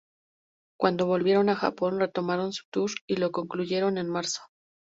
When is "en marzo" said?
3.99-4.41